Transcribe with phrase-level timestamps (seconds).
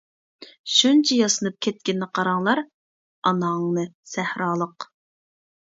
[0.75, 2.63] شۇنچە ياسىنىپ كەتكىنىنى قاراڭلار،
[3.33, 4.91] ئاناڭنى سەھرالىق.